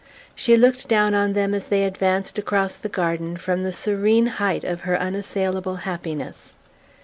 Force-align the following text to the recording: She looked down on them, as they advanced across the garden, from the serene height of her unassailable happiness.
She 0.33 0.57
looked 0.57 0.87
down 0.87 1.13
on 1.13 1.33
them, 1.33 1.53
as 1.53 1.65
they 1.67 1.83
advanced 1.83 2.39
across 2.39 2.73
the 2.73 2.89
garden, 2.89 3.37
from 3.37 3.61
the 3.61 3.71
serene 3.71 4.25
height 4.25 4.63
of 4.63 4.81
her 4.81 4.99
unassailable 4.99 5.75
happiness. 5.75 6.53